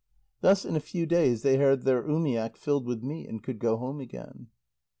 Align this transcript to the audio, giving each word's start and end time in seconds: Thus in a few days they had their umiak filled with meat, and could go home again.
Thus 0.39 0.65
in 0.65 0.75
a 0.75 0.79
few 0.79 1.05
days 1.05 1.43
they 1.43 1.57
had 1.57 1.83
their 1.83 2.01
umiak 2.01 2.57
filled 2.57 2.87
with 2.87 3.03
meat, 3.03 3.29
and 3.29 3.43
could 3.43 3.59
go 3.59 3.77
home 3.77 3.99
again. 3.99 4.47